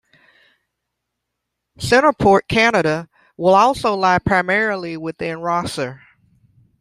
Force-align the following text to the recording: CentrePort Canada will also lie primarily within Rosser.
CentrePort 1.77 2.47
Canada 2.47 3.07
will 3.37 3.53
also 3.53 3.93
lie 3.95 4.17
primarily 4.17 4.97
within 4.97 5.39
Rosser. 5.41 6.01